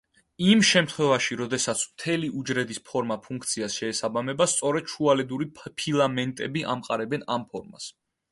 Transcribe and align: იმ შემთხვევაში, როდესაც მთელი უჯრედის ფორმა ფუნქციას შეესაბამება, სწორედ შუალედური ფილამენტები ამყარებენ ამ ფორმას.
იმ 0.43 0.61
შემთხვევაში, 0.67 1.35
როდესაც 1.41 1.83
მთელი 1.89 2.29
უჯრედის 2.39 2.79
ფორმა 2.87 3.17
ფუნქციას 3.27 3.77
შეესაბამება, 3.81 4.47
სწორედ 4.55 4.89
შუალედური 4.95 5.49
ფილამენტები 5.83 6.67
ამყარებენ 6.75 7.27
ამ 7.37 7.49
ფორმას. 7.53 7.87